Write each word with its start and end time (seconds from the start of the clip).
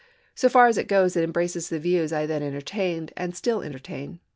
So 0.33 0.49
far 0.49 0.65
as 0.65 0.79
it 0.79 0.87
goes, 0.87 1.15
it 1.15 1.23
embraces 1.23 1.69
the 1.69 1.77
views 1.77 2.11
I 2.11 2.25
then 2.25 2.41
entertained, 2.41 3.13
and 3.15 3.35
still 3.35 3.61
entertain. 3.61 4.19